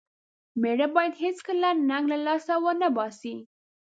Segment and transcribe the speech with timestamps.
[0.61, 3.35] مېړه بايد هيڅکله ننګ له لاسه و نه باسي.